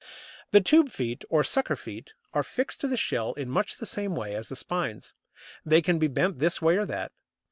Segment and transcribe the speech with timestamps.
[0.49, 4.15] The tube feet, or sucker feet, are fixed to the shell in much the same
[4.15, 5.13] way as the spines.
[5.63, 7.11] They can be bent this way or that.